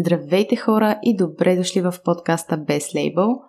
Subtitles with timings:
[0.00, 3.40] Здравейте хора и добре дошли в подкаста Без лейбъл.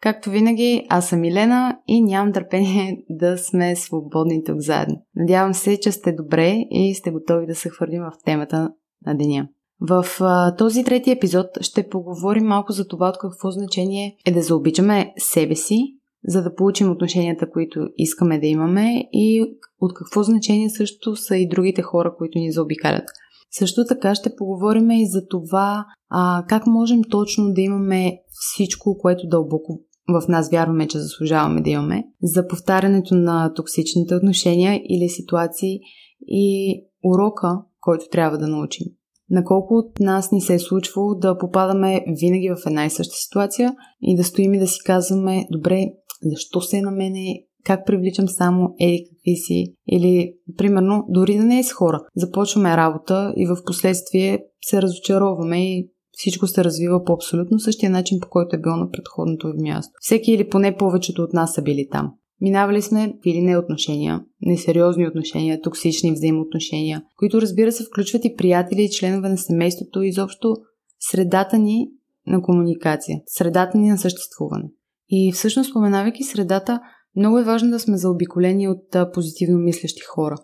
[0.00, 4.96] Както винаги, аз съм Елена и нямам търпение да сме свободни тук заедно.
[5.16, 8.70] Надявам се, че сте добре и сте готови да се хвърлим в темата
[9.06, 9.48] на деня.
[9.80, 14.42] В а, този трети епизод ще поговорим малко за това от какво значение е да
[14.42, 15.94] заобичаме себе си,
[16.24, 21.48] за да получим отношенията, които искаме да имаме и от какво значение също са и
[21.48, 23.04] другите хора, които ни заобикалят.
[23.50, 29.28] Също така ще поговорим и за това а, как можем точно да имаме всичко, което
[29.28, 35.80] дълбоко в нас вярваме, че заслужаваме да имаме, за повтарянето на токсичните отношения или ситуации
[36.26, 38.86] и урока, който трябва да научим.
[39.30, 43.74] Наколко от нас ни се е случвало да попадаме винаги в една и съща ситуация
[44.02, 45.86] и да стоим и да си казваме, добре,
[46.22, 51.58] защо се на мене, как привличам само еди какви си, или примерно дори да не
[51.58, 52.00] е с хора.
[52.16, 58.20] Започваме работа и в последствие се разочароваме и всичко се развива по абсолютно същия начин,
[58.20, 59.92] по който е било на предходното ви място.
[60.00, 62.12] Всеки или поне повечето от нас са били там.
[62.40, 68.82] Минавали сме или не отношения, несериозни отношения, токсични взаимоотношения, които разбира се включват и приятели
[68.82, 70.56] и членове на семейството, изобщо
[71.00, 71.88] средата ни
[72.26, 74.64] на комуникация, средата ни на съществуване.
[75.08, 76.80] И всъщност, споменавайки средата,
[77.16, 80.36] много е важно да сме заобиколени от позитивно мислещи хора.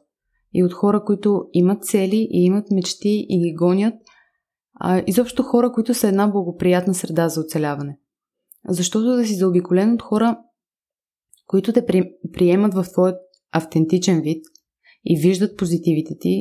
[0.53, 3.95] И от хора, които имат цели и имат мечти и ги гонят.
[4.75, 7.99] А, изобщо хора, които са една благоприятна среда за оцеляване.
[8.69, 10.39] Защото да си заобиколен от хора,
[11.47, 11.87] които те
[12.33, 13.17] приемат в твоят
[13.53, 14.45] автентичен вид
[15.05, 16.41] и виждат позитивите ти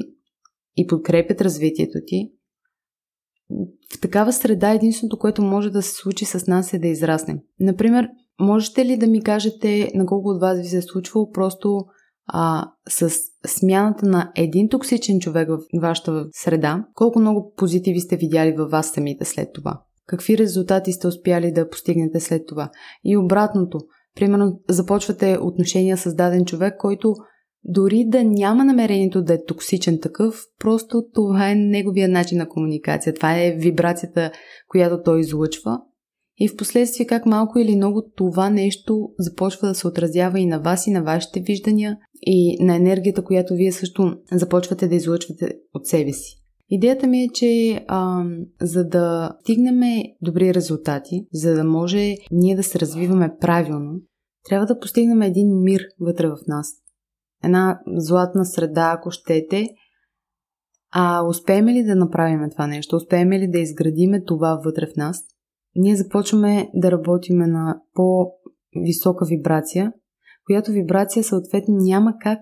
[0.77, 2.31] и подкрепят развитието ти,
[3.93, 7.39] в такава среда единственото, което може да се случи с нас е да израснем.
[7.59, 11.85] Например, можете ли да ми кажете на колко от вас ви се е случвало просто
[12.27, 13.11] а, с
[13.47, 18.91] смяната на един токсичен човек в вашата среда, колко много позитиви сте видяли във вас
[18.91, 19.81] самите след това?
[20.07, 22.69] Какви резултати сте успяли да постигнете след това?
[23.03, 23.79] И обратното,
[24.15, 27.15] примерно започвате отношения с даден човек, който
[27.63, 33.13] дори да няма намерението да е токсичен такъв, просто това е неговия начин на комуникация.
[33.13, 34.31] Това е вибрацията,
[34.67, 35.79] която той излъчва.
[36.37, 40.59] И в последствие как малко или много това нещо започва да се отразява и на
[40.59, 45.87] вас, и на вашите виждания, и на енергията, която вие също започвате да излъчвате от
[45.87, 46.39] себе си.
[46.69, 48.23] Идеята ми е, че а,
[48.61, 53.93] за да стигнем добри резултати, за да може ние да се развиваме правилно,
[54.45, 56.83] трябва да постигнем един мир вътре в нас
[57.43, 59.69] една златна среда, ако щете.
[60.91, 62.95] А успеем ли да направим това нещо?
[62.95, 65.23] Успеем ли да изградиме това вътре в нас?
[65.75, 69.93] Ние започваме да работиме на по-висока вибрация,
[70.45, 72.39] която вибрация съответно няма как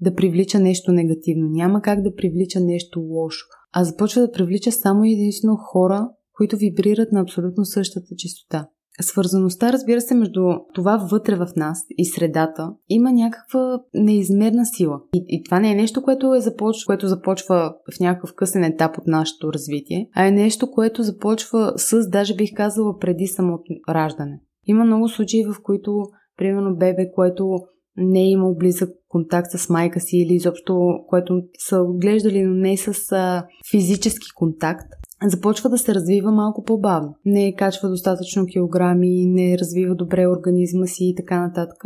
[0.00, 5.04] да привлича нещо негативно, няма как да привлича нещо лошо, а започва да привлича само
[5.04, 8.68] единствено хора, които вибрират на абсолютно същата частота.
[9.00, 10.42] Свързаността, разбира се, между
[10.74, 15.00] това вътре в нас и средата има някаква неизмерна сила.
[15.14, 16.84] И, и това не е нещо, което, е започ...
[16.86, 22.10] което започва в някакъв късен етап от нашето развитие, а е нещо, което започва с,
[22.10, 24.40] даже бих казала, преди самото раждане.
[24.66, 26.02] Има много случаи, в които,
[26.36, 27.58] примерно, бебе, което
[27.96, 32.76] не е имал близък контакт с майка си или изобщо, което са отглеждали, но не
[32.76, 34.86] с а, физически контакт,
[35.24, 37.14] започва да се развива малко по-бавно.
[37.24, 41.84] Не качва достатъчно килограми, не развива добре организма си и така нататък.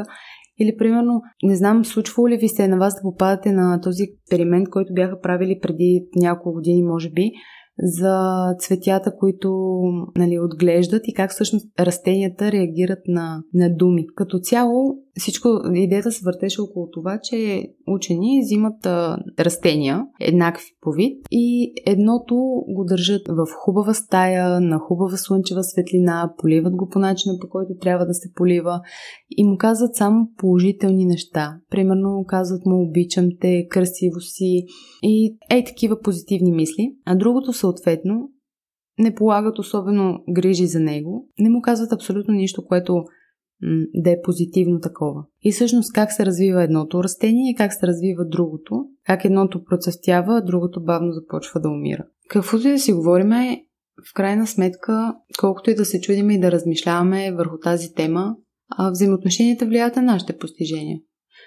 [0.59, 4.69] Или, примерно, не знам, случвало ли ви се на вас да попадате на този експеримент,
[4.71, 7.31] който бяха правили преди няколко години, може би,
[7.79, 9.81] за цветята, които
[10.17, 14.07] нали, отглеждат и как всъщност растенията реагират на, на думи.
[14.15, 20.91] Като цяло, всичко, идеята се въртеше около това, че учени взимат а, растения, еднакви по
[20.91, 22.35] вид, и едното
[22.69, 27.73] го държат в хубава стая, на хубава слънчева светлина, поливат го по начина, по който
[27.81, 28.81] трябва да се полива
[29.31, 31.57] и му казват само положителни неща.
[31.71, 34.65] Примерно казват му обичам те, красиво си
[35.03, 36.95] и ей такива позитивни мисли.
[37.05, 38.29] А другото съответно
[38.99, 43.05] не полагат особено грижи за него, не му казват абсолютно нищо, което
[43.95, 45.25] да е позитивно такова.
[45.43, 50.37] И всъщност как се развива едното растение и как се развива другото, как едното процъфтява,
[50.37, 52.05] а другото бавно започва да умира.
[52.29, 53.31] Каквото и да си говорим
[54.11, 58.37] в крайна сметка, колкото и да се чудиме и да размишляваме върху тази тема,
[58.91, 60.99] взаимоотношенията влияят на нашите постижения.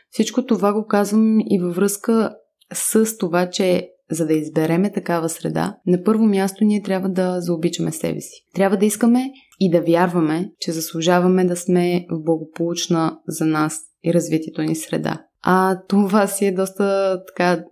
[0.10, 2.36] Всичко това го казвам и във връзка
[2.74, 7.92] с това, че за да избереме такава среда, на първо място ние трябва да заобичаме
[7.92, 8.46] себе си.
[8.56, 14.14] Трябва да искаме и да вярваме, че заслужаваме да сме в благополучна за нас и
[14.14, 15.26] развитието ни среда.
[15.42, 17.64] А това си е доста така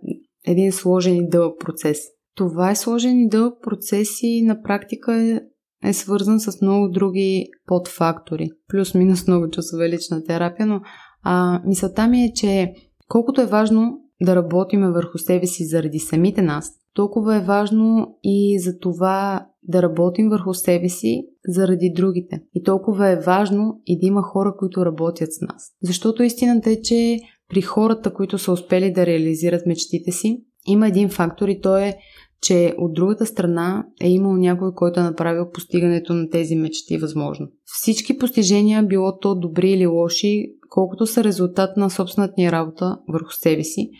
[0.46, 1.98] един сложен и дълъг процес.
[2.34, 5.40] Това е сложен и дълъг процес и на практика е,
[5.88, 8.50] е свързан с много други подфактори.
[8.68, 10.80] Плюс-минус много часове лична терапия, но
[11.22, 12.72] а, мисълта ми е, че
[13.08, 18.58] колкото е важно да работиме върху себе си заради самите нас, толкова е важно и
[18.60, 22.42] за това да работим върху себе си заради другите.
[22.54, 25.72] И толкова е важно и да има хора, които работят с нас.
[25.82, 27.18] Защото истината е, че
[27.48, 31.98] при хората, които са успели да реализират мечтите си, има един фактор и то е,
[32.42, 37.46] че от другата страна е имал някой, който е направил постигането на тези мечти възможно.
[37.64, 43.32] Всички постижения, било то добри или лоши, колкото са резултат на собствената ни работа върху
[43.32, 43.90] себе си,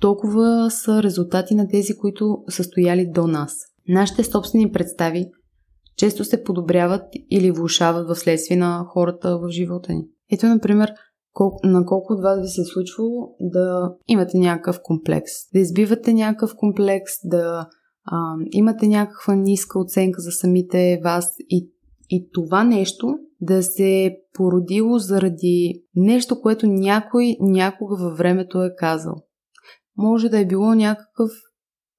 [0.00, 3.52] толкова са резултати на тези, които са стояли до нас.
[3.88, 5.26] Нашите собствени представи
[5.96, 10.04] често се подобряват или влушават в следствие на хората в живота ни.
[10.32, 10.92] Ето, например,
[11.64, 16.56] на колко от вас ви се е случвало да имате някакъв комплекс, да избивате някакъв
[16.56, 17.68] комплекс, да
[18.04, 21.70] а, имате някаква ниска оценка за самите вас и,
[22.10, 28.74] и това нещо да се е породило заради нещо, което някой някога във времето е
[28.76, 29.14] казал.
[29.98, 31.30] Може да е било някакъв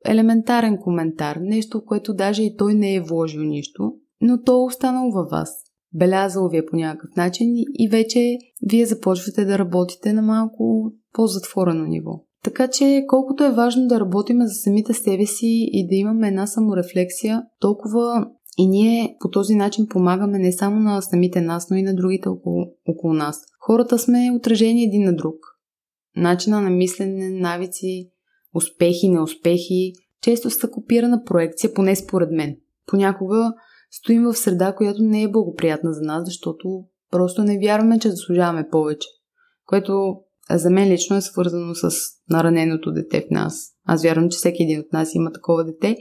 [0.06, 5.12] елементарен коментар, нещо, което даже и той не е вложил нищо, но то е останало
[5.12, 5.50] във вас.
[5.94, 7.48] Белязало ви е по някакъв начин
[7.80, 8.38] и вече
[8.70, 12.12] вие започвате да работите на малко по-затворено ниво.
[12.44, 16.48] Така че колкото е важно да работим за самите себе си и да имаме една
[16.48, 21.84] саморефлексия, толкова и ние по този начин помагаме не само на самите нас, но и
[21.84, 23.42] на другите около, около нас.
[23.60, 25.36] Хората сме отражени един на друг.
[26.16, 28.10] Начина на мислене, навици,
[28.56, 32.58] успехи, неуспехи, често са копирана проекция, поне според мен.
[32.86, 33.54] Понякога
[33.92, 38.70] стоим в среда, която не е благоприятна за нас, защото просто не вярваме, че заслужаваме
[38.70, 39.08] повече.
[39.66, 40.16] Което
[40.52, 41.90] за мен лично е свързано с
[42.30, 43.70] нараненото дете в нас.
[43.86, 45.98] Аз вярвам, че всеки един от нас има такова дете,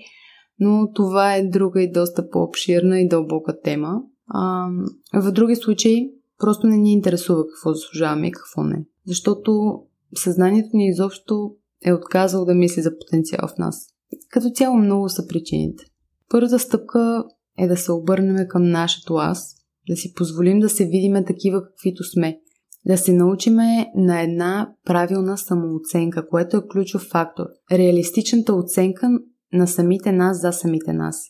[0.60, 4.02] но това е друга и доста по-обширна и дълбока тема.
[4.28, 4.69] А,
[5.14, 8.84] в други случаи просто не ни интересува какво заслужаваме и какво не.
[9.06, 9.82] Защото
[10.16, 11.50] съзнанието ни изобщо
[11.84, 13.87] е отказал да мисли за потенциал в нас.
[14.31, 15.84] Като цяло много са причините.
[16.28, 17.25] Първата стъпка
[17.58, 19.55] е да се обърнем към нашето аз,
[19.88, 22.40] да си позволим да се видиме такива каквито сме,
[22.87, 27.46] да се научиме на една правилна самооценка, което е ключов фактор.
[27.72, 29.10] Реалистичната оценка
[29.52, 31.22] на самите нас за самите нас.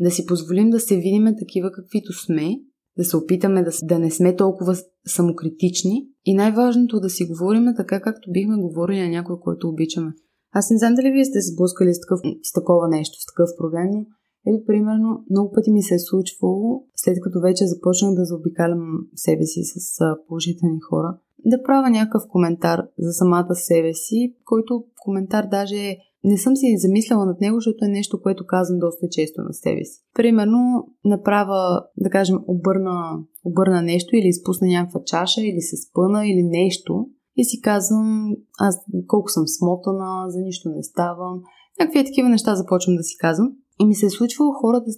[0.00, 2.60] Да си позволим да се видиме такива каквито сме,
[2.98, 8.00] да се опитаме да, да не сме толкова самокритични и най-важното да си говорим така,
[8.00, 10.12] както бихме говорили на някой, който обичаме.
[10.52, 13.50] Аз не знам дали вие сте се сблъскали с, такъв, с такова нещо, с такъв
[13.58, 14.06] проблем, но
[14.46, 18.82] или, примерно, много пъти ми се е случвало, след като вече започнах да заобикалям
[19.14, 25.46] себе си с положителни хора, да правя някакъв коментар за самата себе си, който коментар
[25.50, 29.52] даже не съм си замисляла над него, защото е нещо, което казвам доста често на
[29.52, 30.02] себе си.
[30.14, 36.42] Примерно, направя, да кажем, обърна, обърна нещо или изпусна някаква чаша, или се спъна, или
[36.42, 37.06] нещо,
[37.36, 38.76] и си казвам, аз
[39.06, 41.40] колко съм смотана, за нищо не ставам.
[41.80, 43.52] Някакви такива неща започвам да си казвам.
[43.80, 44.92] И ми се е случвало хора да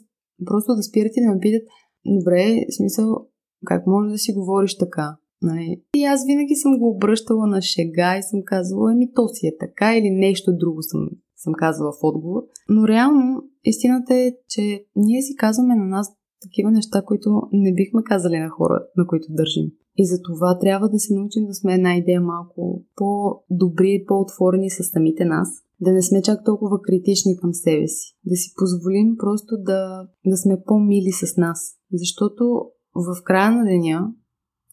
[0.46, 1.62] просто да спират и да ме питат,
[2.06, 3.26] добре, смисъл,
[3.64, 5.16] как може да си говориш така?
[5.42, 5.82] Нали?
[5.94, 9.58] И аз винаги съм го обръщала на шега и съм казвала, еми то си е
[9.60, 12.42] така или нещо друго съм, съм казала в отговор.
[12.68, 18.02] Но реално истината е, че ние си казваме на нас такива неща, които не бихме
[18.04, 19.66] казали на хора, на които държим.
[19.96, 24.70] И за това трябва да се научим да сме една идея малко по-добри и по-отворени
[24.70, 25.48] с самите нас,
[25.80, 30.36] да не сме чак толкова критични към себе си, да си позволим просто да, да
[30.36, 31.74] сме по-мили с нас.
[31.92, 34.12] Защото в края на деня,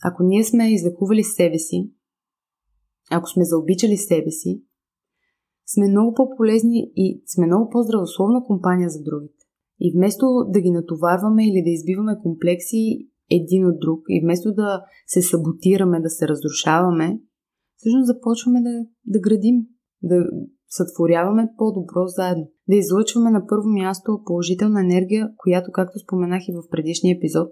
[0.03, 1.91] ако ние сме излекували себе си,
[3.11, 4.63] ако сме заобичали себе си,
[5.73, 9.43] сме много по-полезни и сме много по-здравословна компания за другите.
[9.79, 14.81] И вместо да ги натоварваме или да избиваме комплекси един от друг, и вместо да
[15.07, 17.19] се саботираме, да се разрушаваме,
[17.75, 19.55] всъщност започваме да, да градим,
[20.03, 20.15] да,
[20.69, 22.47] сътворяваме по-добро заедно.
[22.69, 27.49] Да излъчваме на първо място положителна енергия, която, както споменах и в предишния епизод,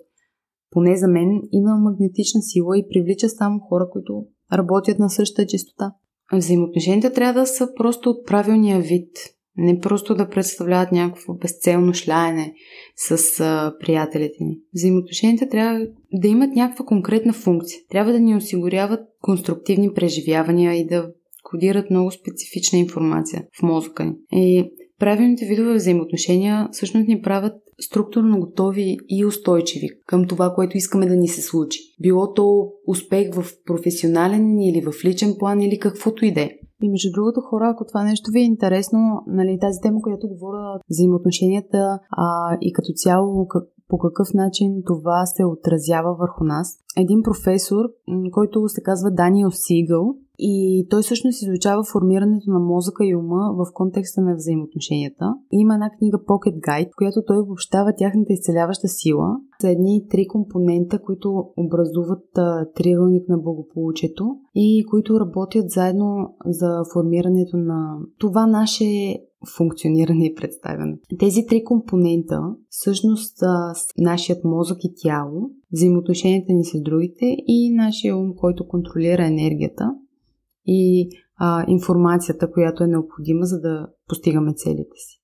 [0.76, 5.92] поне за мен има магнетична сила и привлича само хора, които работят на същата частота.
[6.34, 9.10] Взаимоотношенията трябва да са просто от правилния вид.
[9.58, 12.54] Не просто да представляват някакво безцелно шляене
[12.96, 14.60] с а, приятелите ни.
[14.74, 17.80] Взаимоотношенията трябва да имат някаква конкретна функция.
[17.90, 21.12] Трябва да ни осигуряват конструктивни преживявания и да
[21.44, 24.14] кодират много специфична информация в мозъка ни.
[24.32, 31.08] И правилните видове взаимоотношения всъщност ни правят структурно готови и устойчиви към това, което искаме
[31.08, 31.80] да ни се случи.
[32.02, 36.52] Било то успех в професионален или в личен план или каквото и да е.
[36.84, 40.80] И между другото хора, ако това нещо ви е интересно, нали, тази тема, която говоря,
[40.90, 46.78] взаимоотношенията а, и като цяло как, по какъв начин това се отразява върху нас.
[46.98, 47.86] Един професор,
[48.32, 53.74] който се казва Даниел Сигъл, и той всъщност изучава формирането на мозъка и ума в
[53.74, 55.34] контекста на взаимоотношенията.
[55.52, 59.28] Има една книга Pocket Guide, която той обобщава тяхната изцеляваща сила
[59.62, 62.26] за едни три компонента, които образуват
[62.76, 64.26] триъгълник на благополучието
[64.56, 69.20] и които работят заедно за формирането на това наше
[69.58, 70.98] функциониране и представяне.
[71.20, 78.18] Тези три компонента всъщност са нашият мозък и тяло, взаимоотношенията ни с другите и нашия
[78.18, 79.96] ум, който контролира енергията
[80.66, 85.22] и а, информацията, която е необходима, за да постигаме целите си.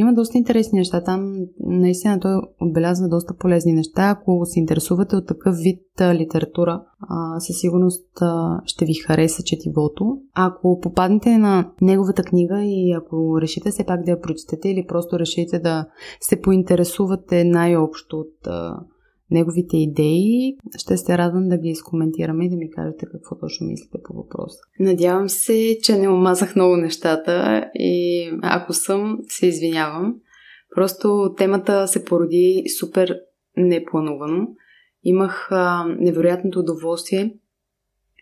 [0.00, 1.04] Има доста интересни неща.
[1.04, 4.08] Там наистина той отбелязва доста полезни неща.
[4.10, 9.42] Ако се интересувате от такъв вид а, литература, а, със сигурност а, ще ви хареса
[9.42, 10.18] четивото.
[10.34, 15.18] Ако попаднете на неговата книга и ако решите все пак да я прочетете или просто
[15.18, 15.86] решите да
[16.20, 18.80] се поинтересувате най-общо от а,
[19.30, 20.56] неговите идеи.
[20.78, 24.58] Ще се радвам да ги изкоментираме и да ми кажете какво точно мислите по въпроса.
[24.80, 30.14] Надявам се, че не омазах много нещата и ако съм, се извинявам.
[30.74, 33.20] Просто темата се породи супер
[33.56, 34.48] непланувано.
[35.02, 37.34] Имах а, невероятното удоволствие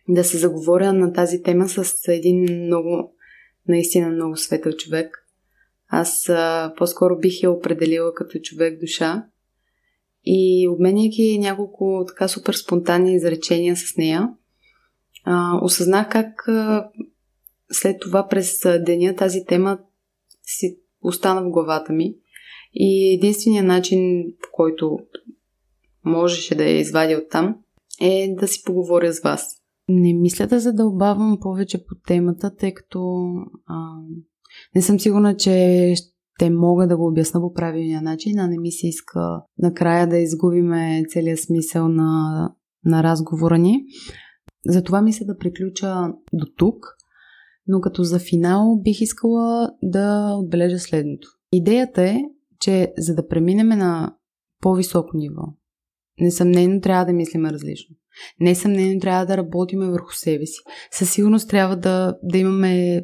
[0.09, 3.15] да се заговоря на тази тема с един много,
[3.69, 5.27] наистина много светъл човек.
[5.89, 9.27] Аз а, по-скоро бих я определила като човек душа,
[10.27, 14.29] и обменяйки няколко така супер спонтанни изречения с нея,
[15.25, 16.89] а, осъзнах как а,
[17.73, 19.79] след това през деня тази тема
[20.43, 22.15] си остана в главата ми.
[22.75, 24.99] И единственият начин, по който
[26.05, 27.57] можеше да я извадя оттам,
[28.01, 29.49] е да си поговоря с вас.
[29.89, 33.29] Не мисля да задълбавам повече по темата, тъй като
[33.67, 33.75] а,
[34.75, 35.95] не съм сигурна, че
[36.39, 40.19] те могат да го обясна по правилния начин, а не ми се иска накрая да
[40.19, 42.51] изгубиме целият смисъл на,
[42.85, 43.85] на разговора ни.
[44.67, 46.87] Затова мисля да приключа до тук,
[47.67, 51.29] но като за финал бих искала да отбележа следното.
[51.53, 52.23] Идеята е,
[52.61, 54.17] че за да преминем на
[54.61, 55.43] по-високо ниво,
[56.21, 57.97] несъмнено трябва да мислиме различно.
[58.41, 60.61] Несъмнено трябва да работиме върху себе си.
[60.91, 63.03] Със сигурност трябва да, да имаме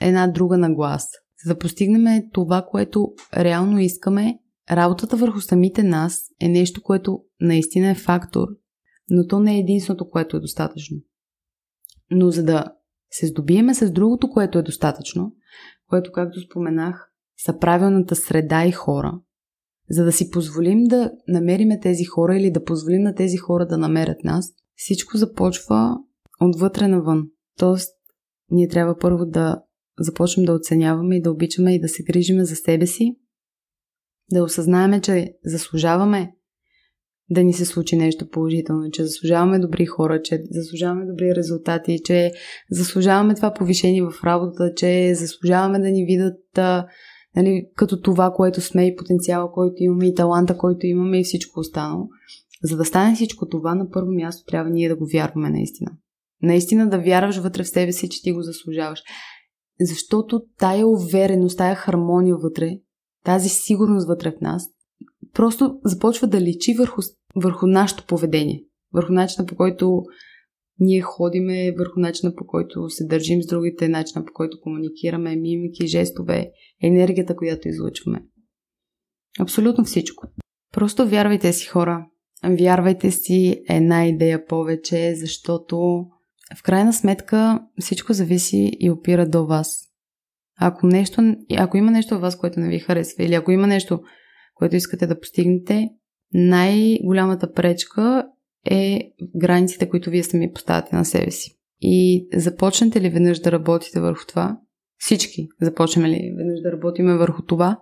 [0.00, 4.38] една друга нагласа за да постигнем това, което реално искаме,
[4.70, 8.48] работата върху самите нас е нещо, което наистина е фактор,
[9.10, 10.96] но то не е единственото, което е достатъчно.
[12.10, 12.64] Но за да
[13.10, 15.32] се здобиеме с другото, което е достатъчно,
[15.88, 17.10] което, както споменах,
[17.44, 19.20] са правилната среда и хора,
[19.90, 23.78] за да си позволим да намериме тези хора или да позволим на тези хора да
[23.78, 24.46] намерят нас,
[24.76, 25.96] всичко започва
[26.40, 27.28] отвътре навън.
[27.58, 27.90] Тоест,
[28.50, 29.62] ние трябва първо да
[29.98, 33.16] започнем да оценяваме и да обичаме и да се грижиме за себе си,
[34.32, 36.34] да осъзнаеме, че заслужаваме
[37.30, 42.32] да ни се случи нещо положително, че заслужаваме добри хора, че заслужаваме добри резултати, че
[42.70, 46.86] заслужаваме това повишение в работата, че заслужаваме да ни видят а,
[47.36, 51.60] нали, като това, което сме и потенциала, който имаме и таланта, който имаме и всичко
[51.60, 52.08] останало.
[52.62, 55.90] За да стане всичко това, на първо място трябва ние да го вярваме наистина.
[56.42, 59.02] Наистина да вярваш вътре в себе си, че ти го заслужаваш.
[59.80, 62.78] Защото тая увереност, тая хармония вътре,
[63.24, 64.64] тази сигурност вътре в нас,
[65.32, 67.02] просто започва да личи върху,
[67.36, 70.02] върху нашето поведение, върху начина по който
[70.78, 75.86] ние ходиме, върху начина по който се държим с другите, начина по който комуникираме, мимики,
[75.86, 76.50] жестове,
[76.82, 78.24] енергията, която излучваме.
[79.40, 80.26] Абсолютно всичко.
[80.72, 82.06] Просто вярвайте си, хора.
[82.58, 86.06] Вярвайте си една идея повече, защото
[86.58, 89.80] в крайна сметка всичко зависи и опира до вас.
[90.60, 94.00] Ако, нещо, ако има нещо в вас, което не ви харесва, или ако има нещо,
[94.54, 95.88] което искате да постигнете,
[96.32, 98.26] най-голямата пречка
[98.70, 99.00] е
[99.36, 101.58] границите, които вие сами поставяте на себе си.
[101.80, 104.58] И започнете ли веднъж да работите върху това,
[104.98, 107.78] всички започнем ли веднъж да работиме върху това,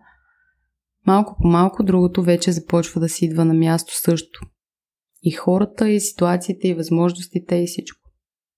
[1.06, 4.40] малко по малко другото вече започва да си идва на място също.
[5.22, 8.01] И хората, и ситуациите, и възможностите, и всичко.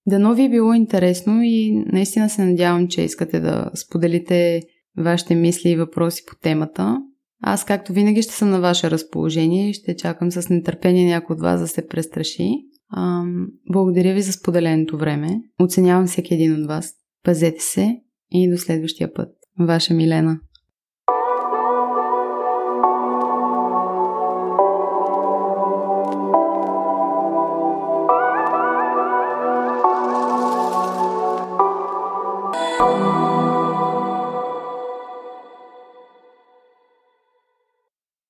[0.07, 4.61] Дано ви е било интересно и наистина се надявам, че искате да споделите
[4.97, 7.01] вашите мисли и въпроси по темата.
[7.41, 11.41] Аз, както винаги, ще съм на ваше разположение и ще чакам с нетърпение някой от
[11.41, 12.49] вас да се престраши.
[12.97, 15.41] Ам, благодаря ви за споделеното време.
[15.61, 16.93] Оценявам всеки един от вас.
[17.23, 19.29] Пазете се и до следващия път.
[19.59, 20.39] Ваша Милена.